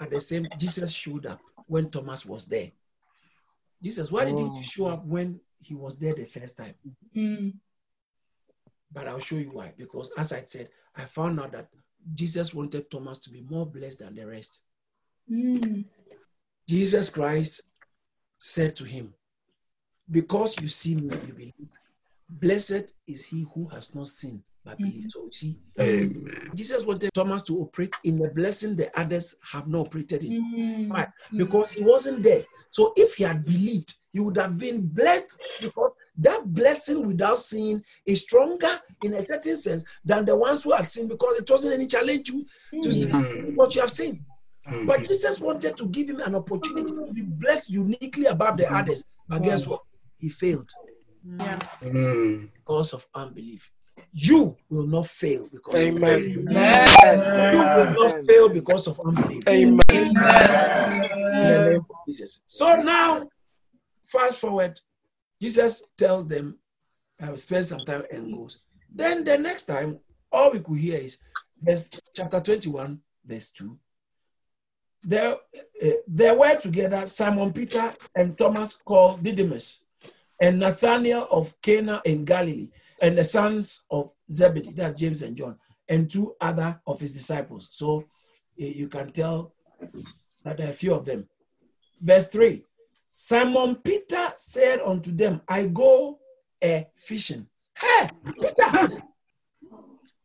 at 0.00 0.10
the 0.10 0.20
same, 0.20 0.46
Jesus 0.58 0.90
showed 0.90 1.26
up 1.26 1.40
when 1.66 1.90
Thomas 1.90 2.24
was 2.24 2.46
there. 2.46 2.70
Jesus, 3.82 4.10
why 4.10 4.24
didn't 4.24 4.54
you 4.54 4.62
show 4.62 4.86
up 4.86 5.04
when 5.04 5.40
he 5.60 5.74
was 5.74 5.98
there 5.98 6.14
the 6.14 6.24
first 6.24 6.56
time? 6.56 6.74
Mm. 7.14 7.54
But 8.90 9.08
I'll 9.08 9.20
show 9.20 9.36
you 9.36 9.50
why. 9.52 9.72
Because 9.76 10.10
as 10.16 10.32
I 10.32 10.42
said, 10.46 10.70
I 10.96 11.04
found 11.04 11.38
out 11.38 11.52
that 11.52 11.68
Jesus 12.14 12.54
wanted 12.54 12.90
Thomas 12.90 13.18
to 13.20 13.30
be 13.30 13.42
more 13.42 13.66
blessed 13.66 13.98
than 13.98 14.14
the 14.14 14.26
rest. 14.26 14.60
Mm. 15.30 15.84
Jesus 16.66 17.10
Christ 17.10 17.62
said 18.38 18.74
to 18.76 18.84
him, 18.84 19.12
Because 20.10 20.60
you 20.60 20.68
see 20.68 20.94
me, 20.94 21.16
you 21.26 21.32
believe. 21.32 21.70
Blessed 22.30 22.92
is 23.06 23.24
he 23.24 23.46
who 23.54 23.66
has 23.68 23.94
not 23.94 24.08
seen 24.08 24.42
but 24.68 24.78
believe. 24.78 24.94
Mm-hmm. 24.94 25.08
So 25.08 25.24
you 25.24 25.32
see, 25.32 25.58
Amen. 25.80 26.50
Jesus 26.54 26.84
wanted 26.84 27.10
Thomas 27.14 27.42
to 27.44 27.58
operate 27.60 27.94
in 28.04 28.16
the 28.16 28.28
blessing 28.28 28.76
the 28.76 28.96
others 28.98 29.34
have 29.42 29.66
not 29.66 29.86
operated 29.86 30.24
in. 30.24 30.42
Mm-hmm. 30.42 30.88
Why? 30.90 31.08
Because 31.34 31.72
he 31.72 31.82
wasn't 31.82 32.22
there. 32.22 32.44
So 32.70 32.92
if 32.96 33.14
he 33.14 33.24
had 33.24 33.44
believed, 33.44 33.94
he 34.12 34.20
would 34.20 34.36
have 34.36 34.58
been 34.58 34.86
blessed 34.86 35.40
because 35.60 35.92
that 36.18 36.44
blessing 36.52 37.06
without 37.06 37.38
seeing 37.38 37.82
is 38.04 38.22
stronger 38.22 38.70
in 39.02 39.14
a 39.14 39.22
certain 39.22 39.56
sense 39.56 39.84
than 40.04 40.24
the 40.24 40.36
ones 40.36 40.64
who 40.64 40.72
had 40.72 40.86
seen 40.86 41.08
because 41.08 41.38
it 41.38 41.50
wasn't 41.50 41.74
any 41.74 41.86
challenge 41.86 42.26
to, 42.28 42.44
to 42.82 42.88
mm-hmm. 42.88 43.54
what 43.54 43.74
you 43.74 43.80
have 43.80 43.90
seen. 43.90 44.24
Mm-hmm. 44.66 44.86
But 44.86 45.06
Jesus 45.06 45.40
wanted 45.40 45.76
to 45.78 45.86
give 45.88 46.10
him 46.10 46.20
an 46.20 46.34
opportunity 46.34 46.92
to 46.92 47.12
be 47.12 47.22
blessed 47.22 47.70
uniquely 47.70 48.26
above 48.26 48.58
the 48.58 48.70
others. 48.70 49.04
But 49.26 49.42
guess 49.42 49.66
what? 49.66 49.82
He 50.18 50.28
failed. 50.28 50.70
Yeah. 51.24 51.58
Mm. 51.82 52.50
Because 52.54 52.92
of 52.92 53.06
unbelief. 53.14 53.70
You 54.12 54.56
will 54.70 54.86
not 54.86 55.06
fail 55.06 55.46
because 55.52 55.74
Amen. 55.74 55.96
of 55.98 56.02
unbelief. 56.04 56.48
You 57.52 57.58
will 57.58 57.90
not 57.90 58.26
fail 58.26 58.48
because 58.48 58.86
of 58.88 59.00
unbelief. 59.00 59.46
Amen. 59.48 60.16
Amen. 60.16 61.80
Jesus. 62.06 62.42
So 62.46 62.76
now, 62.76 63.28
fast 64.04 64.40
forward 64.40 64.80
Jesus 65.40 65.84
tells 65.96 66.26
them, 66.26 66.58
I 67.20 67.30
will 67.30 67.36
spend 67.36 67.64
some 67.64 67.80
time 67.80 68.04
and 68.10 68.32
goes. 68.34 68.60
Then 68.92 69.24
the 69.24 69.38
next 69.38 69.64
time, 69.64 69.98
all 70.32 70.50
we 70.52 70.60
could 70.60 70.78
hear 70.78 70.98
is 70.98 71.18
verse 71.60 71.90
chapter 72.14 72.40
21, 72.40 73.00
verse 73.24 73.50
2. 73.50 73.78
there, 75.04 75.36
uh, 75.82 75.88
there 76.06 76.34
were 76.34 76.56
together 76.56 77.06
Simon 77.06 77.52
Peter 77.52 77.94
and 78.14 78.36
Thomas 78.36 78.74
called 78.74 79.22
Didymus, 79.22 79.84
and 80.40 80.58
Nathanael 80.58 81.26
of 81.30 81.60
Cana 81.62 82.00
in 82.04 82.24
Galilee, 82.24 82.70
and 83.02 83.18
the 83.18 83.24
sons 83.24 83.86
of 83.90 84.12
Zebedee, 84.30 84.72
that's 84.72 84.94
James 84.94 85.22
and 85.22 85.36
John, 85.36 85.56
and 85.88 86.10
two 86.10 86.34
other 86.40 86.80
of 86.86 87.00
his 87.00 87.12
disciples. 87.12 87.68
So 87.72 88.04
you 88.56 88.88
can 88.88 89.10
tell 89.10 89.54
that 90.44 90.56
there 90.56 90.66
are 90.66 90.70
a 90.70 90.72
few 90.72 90.94
of 90.94 91.04
them. 91.04 91.28
Verse 92.00 92.28
3 92.28 92.64
Simon 93.10 93.76
Peter 93.76 94.32
said 94.36 94.80
unto 94.80 95.10
them, 95.10 95.40
I 95.48 95.66
go 95.66 96.20
a 96.62 96.86
fishing. 96.96 97.46
Hey, 97.76 98.10
Peter, 98.40 99.02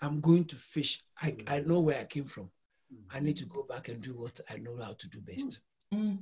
I'm 0.01 0.20
going 0.20 0.46
to 0.46 0.55
fish. 0.55 1.01
I, 1.20 1.36
I 1.48 1.60
know 1.62 1.79
where 1.79 2.00
I 2.00 2.05
came 2.05 2.25
from. 2.25 2.51
I 3.12 3.20
need 3.20 3.38
to 3.38 3.46
go 3.46 3.63
back 3.63 3.89
and 3.89 4.01
do 4.01 4.12
what 4.12 4.39
I 4.50 4.58
know 4.58 4.77
how 4.77 4.93
to 4.93 5.08
do 5.08 5.22
best. 5.22 5.62
Mm. 5.93 6.20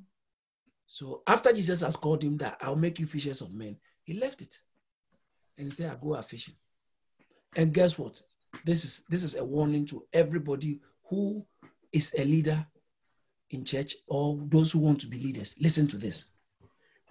So 0.94 1.24
after 1.26 1.54
Jesus 1.54 1.80
has 1.82 1.96
called 1.96 2.22
him 2.22 2.38
that 2.40 2.58
I'll 2.60 2.76
make 2.76 3.00
you 3.00 3.08
fishers 3.08 3.40
of 3.40 3.54
men, 3.54 3.78
he 4.04 4.14
left 4.14 4.42
it. 4.42 4.58
And 5.58 5.68
he 5.68 5.72
said, 5.72 5.90
I'll 5.90 5.98
go 5.98 6.16
out 6.16 6.30
fishing. 6.30 6.56
And 7.56 7.74
guess 7.74 7.98
what? 7.98 8.22
This 8.66 8.84
is 8.84 9.04
this 9.08 9.24
is 9.24 9.38
a 9.38 9.46
warning 9.46 9.86
to 9.86 10.06
everybody 10.12 10.82
who 11.06 11.46
is 11.94 12.14
a 12.18 12.26
leader 12.26 12.68
in 13.52 13.64
church 13.64 13.96
or 14.08 14.38
those 14.48 14.74
who 14.74 14.80
want 14.80 15.00
to 15.02 15.08
be 15.08 15.18
leaders. 15.18 15.56
Listen 15.62 15.88
to 15.88 15.98
this. 15.98 16.26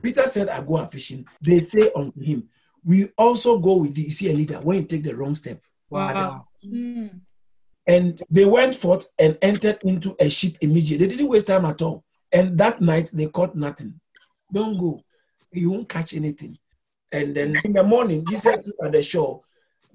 Peter 0.02 0.26
said, 0.26 0.50
I 0.50 0.60
go 0.60 0.76
out 0.76 0.92
fishing. 0.92 1.24
They 1.40 1.60
say 1.60 1.90
unto 1.96 2.20
him, 2.20 2.50
We 2.84 3.08
also 3.16 3.58
go 3.58 3.78
with 3.78 3.94
thee. 3.94 4.04
You 4.04 4.10
see 4.10 4.30
a 4.30 4.34
leader 4.34 4.60
when 4.60 4.76
you 4.76 4.84
take 4.84 5.04
the 5.04 5.16
wrong 5.16 5.34
step. 5.34 5.58
Wow. 5.88 6.46
Mm. 6.66 7.20
And 7.86 8.22
they 8.30 8.44
went 8.44 8.74
forth 8.74 9.06
and 9.18 9.38
entered 9.40 9.78
into 9.84 10.14
a 10.20 10.28
ship 10.28 10.58
immediately. 10.60 11.06
They 11.06 11.16
didn't 11.16 11.30
waste 11.30 11.46
time 11.46 11.64
at 11.64 11.80
all. 11.80 12.04
And 12.32 12.56
that 12.58 12.80
night 12.80 13.10
they 13.12 13.26
caught 13.26 13.54
nothing. 13.54 14.00
Don't 14.52 14.78
go. 14.78 15.02
You 15.52 15.70
won't 15.70 15.88
catch 15.88 16.14
anything. 16.14 16.58
And 17.12 17.34
then 17.34 17.60
in 17.64 17.72
the 17.72 17.82
morning, 17.82 18.24
Jesus 18.24 18.54
at 18.82 18.92
the 18.92 19.02
shore, 19.02 19.40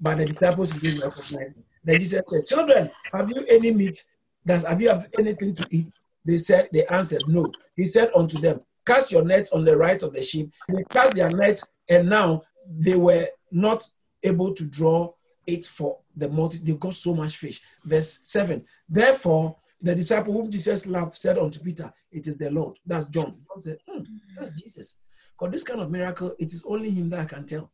but 0.00 0.18
the 0.18 0.26
disciples 0.26 0.72
didn't 0.72 1.00
recognize 1.00 1.48
him. 1.48 1.64
Then 1.82 1.98
Jesus 1.98 2.22
said, 2.26 2.44
Children, 2.44 2.90
have 3.12 3.30
you 3.30 3.44
any 3.48 3.72
meat? 3.72 4.04
Does 4.44 4.64
have 4.64 4.82
you 4.82 4.88
have 4.88 5.08
anything 5.18 5.54
to 5.54 5.66
eat? 5.70 5.86
They 6.24 6.36
said, 6.36 6.68
they 6.72 6.84
answered, 6.86 7.22
No. 7.26 7.50
He 7.74 7.84
said 7.84 8.10
unto 8.14 8.38
them, 8.38 8.60
Cast 8.84 9.12
your 9.12 9.24
nets 9.24 9.50
on 9.52 9.64
the 9.64 9.76
right 9.76 10.02
of 10.02 10.12
the 10.12 10.22
ship. 10.22 10.48
They 10.68 10.84
cast 10.90 11.14
their 11.14 11.30
nets, 11.30 11.64
and 11.88 12.08
now 12.08 12.42
they 12.68 12.96
were 12.96 13.28
not 13.50 13.88
able 14.22 14.52
to 14.54 14.64
draw 14.64 15.12
it 15.46 15.64
for 15.64 15.98
the 16.16 16.28
multi. 16.28 16.58
They 16.58 16.74
got 16.74 16.94
so 16.94 17.14
much 17.14 17.36
fish. 17.36 17.60
Verse 17.84 18.20
7. 18.24 18.64
Therefore, 18.88 19.56
the 19.80 19.94
disciple 19.94 20.32
whom 20.32 20.50
Jesus 20.50 20.86
loved 20.86 21.16
said 21.16 21.38
unto 21.38 21.60
Peter, 21.60 21.92
It 22.10 22.26
is 22.26 22.36
the 22.36 22.50
Lord. 22.50 22.78
That's 22.84 23.06
John. 23.06 23.36
John 23.48 23.60
said, 23.60 23.78
hmm, 23.88 24.02
That's 24.38 24.52
Jesus. 24.52 24.98
Because 25.38 25.52
this 25.52 25.64
kind 25.64 25.80
of 25.80 25.90
miracle, 25.90 26.34
it 26.38 26.52
is 26.52 26.64
only 26.66 26.90
him 26.90 27.10
that 27.10 27.20
I 27.20 27.24
can 27.26 27.46
tell. 27.46 27.70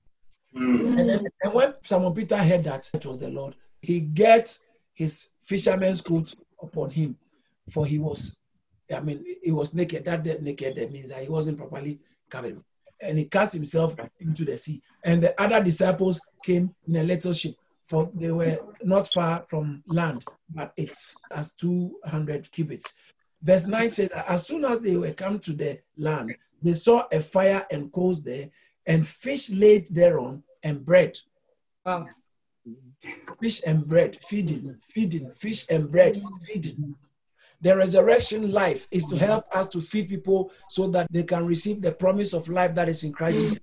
Mm. 0.56 0.98
And, 0.98 1.08
then, 1.08 1.26
and 1.42 1.54
when 1.54 1.74
Simon 1.82 2.12
Peter 2.12 2.36
heard 2.36 2.64
that 2.64 2.90
it 2.92 3.06
was 3.06 3.18
the 3.18 3.28
Lord, 3.28 3.54
he 3.80 4.00
get 4.00 4.56
his 4.94 5.28
fisherman's 5.42 6.00
coat 6.00 6.34
upon 6.60 6.90
him, 6.90 7.16
for 7.70 7.86
he 7.86 7.98
was, 7.98 8.38
I 8.94 9.00
mean, 9.00 9.24
he 9.42 9.52
was 9.52 9.74
naked. 9.74 10.04
That 10.04 10.42
naked 10.42 10.76
that 10.76 10.92
means 10.92 11.08
that 11.10 11.22
he 11.22 11.28
wasn't 11.28 11.58
properly 11.58 12.00
covered. 12.30 12.62
And 13.00 13.18
he 13.18 13.24
cast 13.24 13.52
himself 13.52 13.96
into 14.20 14.44
the 14.44 14.56
sea. 14.56 14.82
And 15.04 15.22
the 15.22 15.40
other 15.40 15.62
disciples 15.62 16.20
came 16.44 16.74
in 16.86 16.96
a 16.96 17.02
little 17.02 17.32
ship, 17.32 17.54
for 17.88 18.10
they 18.14 18.30
were 18.30 18.58
not 18.82 19.08
far 19.12 19.44
from 19.48 19.82
land, 19.86 20.24
but 20.52 20.72
it's 20.76 21.20
as 21.34 21.52
200 21.54 22.50
cubits. 22.50 22.94
Verse 23.42 23.66
9 23.66 23.90
says, 23.90 24.10
As 24.10 24.46
soon 24.46 24.64
as 24.64 24.80
they 24.80 24.96
were 24.96 25.12
come 25.12 25.38
to 25.40 25.52
the 25.52 25.80
land, 25.96 26.34
they 26.62 26.72
saw 26.74 27.06
a 27.10 27.20
fire 27.20 27.66
and 27.70 27.92
coals 27.92 28.22
there, 28.22 28.50
and 28.86 29.06
fish 29.06 29.50
laid 29.50 29.92
thereon, 29.94 30.42
and 30.62 30.84
bread. 30.84 31.18
Wow. 31.84 32.06
Fish 33.40 33.60
and 33.66 33.86
bread, 33.86 34.16
feeding, 34.28 34.74
feeding, 34.74 35.32
fish 35.34 35.66
and 35.68 35.90
bread, 35.90 36.22
feeding. 36.46 36.94
The 37.60 37.76
resurrection 37.76 38.52
life 38.52 38.86
is 38.90 39.06
to 39.06 39.16
help 39.16 39.44
us 39.54 39.68
to 39.68 39.80
feed 39.80 40.08
people 40.08 40.52
so 40.68 40.88
that 40.88 41.08
they 41.10 41.24
can 41.24 41.46
receive 41.46 41.80
the 41.80 41.92
promise 41.92 42.32
of 42.32 42.48
life 42.48 42.74
that 42.74 42.88
is 42.88 43.02
in 43.04 43.12
Christ 43.12 43.38
Jesus. 43.38 43.60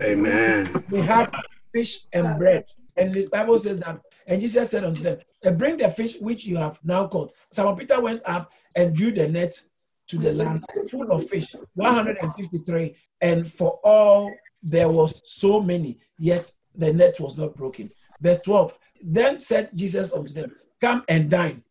Amen. 0.00 0.84
We 0.90 1.00
have 1.00 1.32
fish 1.72 2.06
and 2.12 2.38
bread. 2.38 2.64
And 2.96 3.12
the 3.12 3.26
Bible 3.26 3.58
says 3.58 3.78
that, 3.80 4.00
and 4.26 4.40
Jesus 4.40 4.70
said 4.70 4.84
unto 4.84 5.02
them, 5.02 5.18
eh, 5.44 5.50
Bring 5.50 5.76
the 5.76 5.90
fish 5.90 6.16
which 6.18 6.44
you 6.44 6.56
have 6.56 6.78
now 6.82 7.06
caught. 7.06 7.32
Simon 7.52 7.76
Peter 7.76 8.00
went 8.00 8.22
up 8.24 8.52
and 8.74 8.94
drew 8.94 9.12
the 9.12 9.28
nets 9.28 9.70
to 10.08 10.18
the 10.18 10.32
land 10.32 10.64
full 10.90 11.10
of 11.10 11.28
fish, 11.28 11.54
153. 11.74 12.96
And 13.20 13.50
for 13.50 13.80
all 13.84 14.32
there 14.62 14.88
was 14.88 15.20
so 15.24 15.60
many, 15.60 15.98
yet 16.18 16.50
the 16.74 16.92
net 16.92 17.20
was 17.20 17.36
not 17.36 17.56
broken. 17.56 17.90
Verse 18.20 18.40
12. 18.40 18.78
Then 19.02 19.36
said 19.36 19.70
Jesus 19.74 20.12
unto 20.12 20.32
them, 20.32 20.52
Come 20.80 21.04
and 21.08 21.30
dine. 21.30 21.62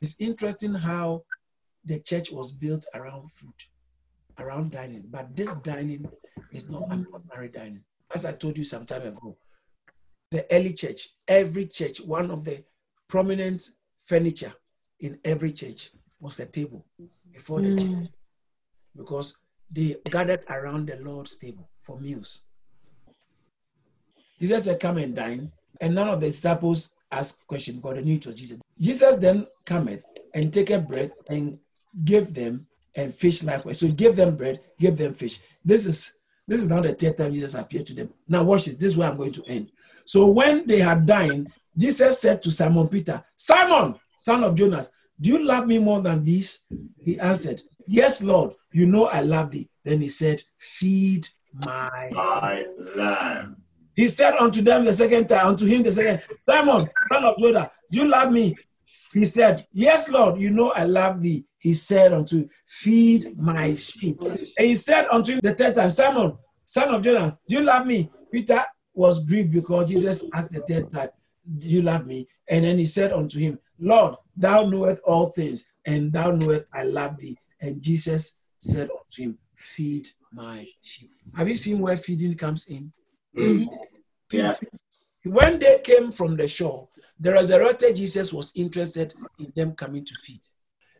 It's 0.00 0.16
interesting 0.18 0.74
how 0.74 1.24
the 1.84 2.00
church 2.00 2.30
was 2.30 2.52
built 2.52 2.86
around 2.94 3.30
food, 3.32 3.54
around 4.38 4.72
dining. 4.72 5.04
But 5.10 5.36
this 5.36 5.52
dining 5.56 6.08
is 6.52 6.68
not 6.68 6.90
an 6.90 7.06
ordinary 7.12 7.48
dining. 7.48 7.84
As 8.12 8.24
I 8.24 8.32
told 8.32 8.58
you 8.58 8.64
some 8.64 8.84
time 8.84 9.06
ago, 9.06 9.36
the 10.30 10.46
early 10.50 10.72
church, 10.72 11.08
every 11.26 11.66
church, 11.66 12.00
one 12.00 12.30
of 12.30 12.44
the 12.44 12.62
prominent 13.08 13.68
furniture 14.04 14.52
in 15.00 15.18
every 15.24 15.52
church 15.52 15.90
was 16.20 16.38
a 16.40 16.46
table 16.46 16.84
before 17.32 17.60
the 17.60 17.68
mm. 17.68 17.78
church 17.78 18.10
because 18.96 19.38
they 19.70 19.96
gathered 20.10 20.44
around 20.48 20.88
the 20.88 20.96
Lord's 20.96 21.38
table 21.38 21.68
for 21.80 21.98
meals. 21.98 22.42
Jesus 24.38 24.64
said, 24.64 24.80
Come 24.80 24.98
and 24.98 25.14
dine. 25.14 25.52
And 25.80 25.94
none 25.94 26.08
of 26.08 26.20
the 26.20 26.26
disciples 26.26 26.94
asked 27.10 27.46
question 27.46 27.76
because 27.76 27.96
they 27.96 28.02
knew 28.02 28.16
it 28.16 28.26
was 28.26 28.36
Jesus. 28.36 28.58
Jesus 28.78 29.16
then 29.16 29.46
cometh 29.64 30.04
and 30.34 30.52
take 30.52 30.70
a 30.70 30.78
bread 30.78 31.12
and 31.28 31.58
give 32.04 32.34
them 32.34 32.66
and 32.94 33.14
fish 33.14 33.42
likewise. 33.42 33.80
So 33.80 33.88
give 33.88 34.16
them 34.16 34.36
bread, 34.36 34.60
give 34.78 34.96
them 34.96 35.14
fish. 35.14 35.40
This 35.64 35.86
is 35.86 36.14
this 36.46 36.62
is 36.62 36.68
now 36.68 36.80
the 36.80 36.92
third 36.92 37.16
time 37.16 37.32
Jesus 37.32 37.54
appeared 37.54 37.86
to 37.86 37.94
them. 37.94 38.12
Now 38.26 38.42
watch 38.42 38.64
this. 38.64 38.76
This 38.76 38.92
is 38.92 38.98
where 38.98 39.08
I'm 39.08 39.16
going 39.16 39.32
to 39.32 39.44
end. 39.46 39.70
So 40.04 40.28
when 40.28 40.66
they 40.66 40.78
had 40.80 41.06
dined, 41.06 41.52
Jesus 41.76 42.20
said 42.20 42.42
to 42.42 42.50
Simon 42.50 42.88
Peter, 42.88 43.22
Simon, 43.36 43.94
son 44.20 44.44
of 44.44 44.54
Jonas, 44.54 44.90
do 45.20 45.30
you 45.30 45.44
love 45.44 45.66
me 45.66 45.78
more 45.78 46.00
than 46.00 46.24
this? 46.24 46.64
He 46.98 47.18
answered, 47.18 47.62
Yes, 47.86 48.22
Lord, 48.22 48.52
you 48.72 48.86
know 48.86 49.06
I 49.06 49.20
love 49.20 49.50
thee. 49.50 49.68
Then 49.84 50.00
he 50.00 50.08
said, 50.08 50.42
Feed 50.58 51.28
my, 51.52 52.10
my 52.12 52.66
lamb. 52.96 53.56
He 53.94 54.08
said 54.08 54.34
unto 54.36 54.62
them 54.62 54.84
the 54.84 54.92
second 54.92 55.28
time, 55.28 55.48
unto 55.48 55.66
him 55.66 55.82
the 55.82 55.92
second, 55.92 56.22
Simon, 56.42 56.88
son 57.12 57.24
of 57.24 57.36
Judah, 57.38 57.70
do 57.90 57.98
you 57.98 58.08
love 58.08 58.32
me? 58.32 58.56
He 59.12 59.24
said, 59.24 59.66
Yes, 59.72 60.08
Lord, 60.08 60.40
you 60.40 60.50
know 60.50 60.70
I 60.70 60.84
love 60.84 61.20
thee. 61.20 61.44
He 61.58 61.74
said 61.74 62.12
unto 62.12 62.48
Feed 62.66 63.36
my 63.36 63.74
sheep. 63.74 64.20
And 64.22 64.40
he 64.56 64.76
said 64.76 65.06
unto 65.10 65.34
him 65.34 65.40
the 65.42 65.54
third 65.54 65.74
time, 65.74 65.90
Simon, 65.90 66.38
son 66.64 66.94
of 66.94 67.02
Jonah, 67.02 67.38
do 67.46 67.56
you 67.56 67.62
love 67.62 67.86
me? 67.86 68.10
Peter 68.32 68.64
was 68.94 69.24
grieved 69.24 69.52
because 69.52 69.88
Jesus 69.88 70.24
asked 70.32 70.52
the 70.52 70.60
third 70.60 70.90
time, 70.90 71.10
Do 71.58 71.68
you 71.68 71.82
love 71.82 72.06
me? 72.06 72.28
And 72.48 72.64
then 72.64 72.78
he 72.78 72.84
said 72.84 73.12
unto 73.12 73.38
him, 73.38 73.58
Lord, 73.78 74.16
thou 74.36 74.64
knowest 74.64 75.02
all 75.02 75.28
things, 75.28 75.70
and 75.86 76.12
thou 76.12 76.30
knowest 76.32 76.64
I 76.72 76.82
love 76.84 77.16
thee. 77.18 77.36
And 77.60 77.82
Jesus 77.82 78.38
said 78.58 78.90
unto 78.90 79.22
him, 79.22 79.38
Feed 79.54 80.08
my 80.32 80.66
sheep. 80.82 81.10
Have 81.34 81.48
you 81.48 81.56
seen 81.56 81.80
where 81.80 81.96
feeding 81.96 82.34
comes 82.34 82.66
in? 82.66 82.92
Mm. 83.36 83.66
Yeah. 84.32 84.54
When 85.24 85.58
they 85.58 85.78
came 85.82 86.12
from 86.12 86.36
the 86.36 86.48
shore, 86.48 86.88
the 87.18 87.32
resurrected 87.32 87.96
Jesus 87.96 88.32
was 88.32 88.52
interested 88.54 89.14
in 89.38 89.52
them 89.54 89.72
coming 89.72 90.04
to 90.04 90.14
feed. 90.14 90.40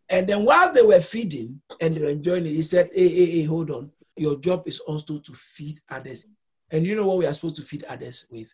And 0.09 0.27
then 0.27 0.45
whilst 0.45 0.75
they 0.75 0.83
were 0.83 1.01
feeding 1.01 1.61
and 1.81 1.95
they 1.95 2.01
were 2.01 2.09
enjoying 2.09 2.47
it, 2.47 2.51
he 2.51 2.63
said, 2.63 2.91
Hey, 2.93 3.09
hey, 3.09 3.27
hey, 3.27 3.43
hold 3.45 3.71
on. 3.71 3.91
Your 4.17 4.37
job 4.39 4.67
is 4.67 4.81
also 4.81 5.19
to 5.19 5.33
feed 5.33 5.81
others. 5.89 6.27
And 6.71 6.87
you 6.87 6.95
know 6.95 7.07
what 7.07 7.19
we 7.19 7.27
are 7.27 7.35
supposed 7.35 7.57
to 7.57 7.63
feed 7.63 7.85
others 7.85 8.27
with? 8.31 8.53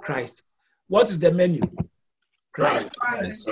Christ. 0.00 0.42
What 0.86 1.08
is 1.08 1.18
the 1.18 1.32
menu? 1.32 1.62
Christ. 2.52 2.94
Christ. 2.96 3.50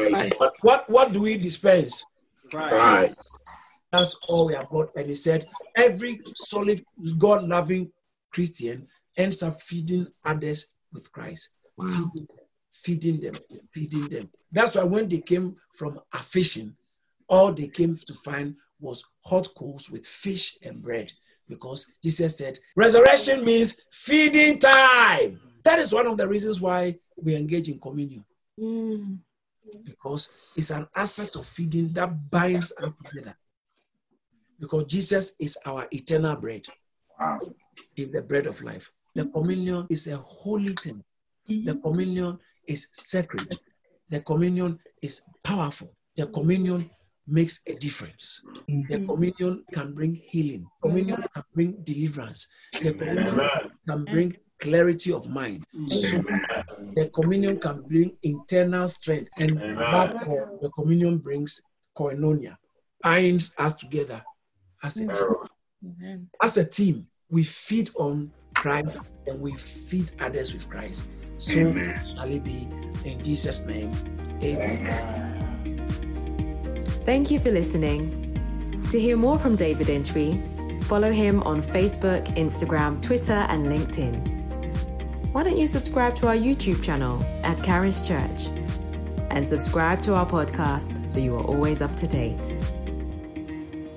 What, 0.60 0.88
what 0.88 1.12
do 1.12 1.22
we 1.22 1.36
dispense? 1.36 2.04
Christ. 2.50 3.52
That's 3.92 4.14
all 4.28 4.46
we 4.46 4.54
have 4.54 4.68
got. 4.68 4.94
And 4.96 5.08
he 5.08 5.14
said, 5.14 5.46
every 5.76 6.20
solid, 6.34 6.82
God 7.18 7.44
loving 7.44 7.90
Christian 8.32 8.86
ends 9.16 9.42
up 9.42 9.60
feeding 9.62 10.06
others 10.24 10.72
with 10.92 11.10
Christ. 11.12 11.50
Wow. 11.76 11.86
Feeding, 11.86 12.28
feeding 12.72 13.20
them, 13.20 13.36
feeding 13.70 14.08
them. 14.08 14.30
That's 14.52 14.74
why 14.74 14.84
when 14.84 15.08
they 15.08 15.20
came 15.20 15.56
from 15.74 16.00
a 16.12 16.18
fishing, 16.18 16.76
all 17.28 17.52
they 17.52 17.68
came 17.68 17.96
to 17.96 18.14
find 18.14 18.56
was 18.80 19.04
hot 19.24 19.48
coals 19.56 19.90
with 19.90 20.06
fish 20.06 20.58
and 20.62 20.82
bread. 20.82 21.12
Because 21.48 21.92
Jesus 22.02 22.36
said, 22.36 22.58
resurrection 22.74 23.44
means 23.44 23.76
feeding 23.92 24.58
time. 24.58 25.40
That 25.64 25.78
is 25.78 25.92
one 25.92 26.06
of 26.06 26.16
the 26.16 26.26
reasons 26.26 26.60
why 26.60 26.98
we 27.16 27.34
engage 27.34 27.68
in 27.68 27.78
communion. 27.78 28.24
Mm. 28.60 29.18
because 29.84 30.30
it's 30.56 30.70
an 30.70 30.86
aspect 30.94 31.36
of 31.36 31.46
feeding 31.46 31.92
that 31.92 32.30
binds 32.30 32.72
us 32.82 32.92
together. 33.04 33.36
Because 34.58 34.84
Jesus 34.84 35.34
is 35.38 35.58
our 35.66 35.86
eternal 35.90 36.36
bread. 36.36 36.64
Wow. 37.20 37.40
Is 37.96 38.12
the 38.12 38.22
bread 38.22 38.46
of 38.46 38.62
life. 38.62 38.90
The 39.14 39.26
communion 39.26 39.86
is 39.90 40.06
a 40.08 40.16
holy 40.16 40.74
thing. 40.74 41.02
The 41.46 41.74
communion 41.76 42.38
is 42.66 42.88
sacred. 42.92 43.58
The 44.08 44.20
communion 44.20 44.78
is 45.02 45.22
powerful. 45.42 45.94
The 46.16 46.26
communion 46.26 46.90
makes 47.26 47.61
a 47.66 47.75
difference. 47.75 48.42
The 48.68 48.99
mm. 48.99 49.09
communion 49.09 49.64
can 49.73 49.95
bring 49.95 50.14
healing. 50.14 50.66
Communion 50.83 51.23
mm. 51.23 51.33
can 51.33 51.42
bring 51.54 51.73
deliverance. 51.83 52.47
The 52.83 52.92
communion 52.92 53.28
Amen. 53.28 53.71
can 53.88 54.04
bring 54.04 54.37
clarity 54.59 55.12
of 55.12 55.28
mind. 55.28 55.64
Mm. 55.75 55.90
So 55.90 56.23
the 56.95 57.11
communion 57.14 57.59
can 57.61 57.83
bring 57.83 58.16
internal 58.23 58.88
strength, 58.88 59.30
and 59.38 59.61
Amen. 59.61 59.76
the 60.62 60.71
communion 60.75 61.18
brings 61.18 61.61
koinonia, 61.97 62.56
binds 63.02 63.52
us 63.59 63.75
together 63.75 64.23
as 64.83 64.97
a 64.97 65.06
team. 65.09 65.35
Amen. 65.85 66.30
As 66.42 66.56
a 66.56 66.64
team, 66.64 67.06
we 67.30 67.45
feed 67.45 67.90
on 67.97 68.33
Christ 68.54 68.99
and 69.26 69.40
we 69.40 69.52
feed 69.54 70.11
others 70.21 70.54
with 70.54 70.68
Christ. 70.68 71.09
So 71.38 71.59
Amen. 71.59 72.16
shall 72.16 72.30
it 72.30 72.45
be 72.45 72.66
in 73.04 73.23
Jesus' 73.23 73.66
name. 73.66 73.92
Amen. 74.42 75.25
Thank 77.06 77.30
you 77.30 77.38
for 77.38 77.52
listening. 77.52 78.82
To 78.90 78.98
hear 78.98 79.16
more 79.16 79.38
from 79.38 79.54
David 79.54 79.86
Antwi, 79.86 80.84
follow 80.86 81.12
him 81.12 81.40
on 81.44 81.62
Facebook, 81.62 82.26
Instagram, 82.36 83.00
Twitter, 83.00 83.46
and 83.48 83.68
LinkedIn. 83.68 85.32
Why 85.32 85.44
don't 85.44 85.56
you 85.56 85.68
subscribe 85.68 86.16
to 86.16 86.26
our 86.26 86.34
YouTube 86.34 86.82
channel 86.82 87.25
at 87.44 87.62
Charis 87.62 88.00
Church 88.00 88.48
and 89.30 89.46
subscribe 89.46 90.02
to 90.02 90.16
our 90.16 90.26
podcast 90.26 91.08
so 91.08 91.20
you 91.20 91.36
are 91.36 91.44
always 91.44 91.80
up 91.80 91.94
to 91.94 92.08
date? 92.08 92.56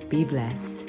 Be 0.08 0.22
blessed. 0.22 0.79